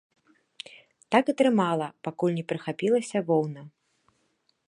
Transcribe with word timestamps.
Так 1.15 1.23
і 1.33 1.35
трымала, 1.41 1.87
пакуль 2.09 2.35
не 2.39 2.45
прыхапілася 2.51 3.17
воўна. 3.31 3.61